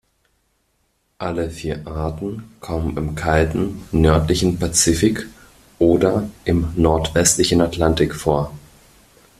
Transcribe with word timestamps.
Alle 1.19 1.51
vier 1.51 1.85
Arten 1.85 2.43
kommen 2.59 2.97
im 2.97 3.13
kalten 3.13 3.83
nördlichen 3.91 4.57
Pazifik 4.57 5.27
oder 5.77 6.27
im 6.43 6.73
nordwestlichen 6.75 7.61
Atlantik 7.61 8.15
vor. 8.15 8.51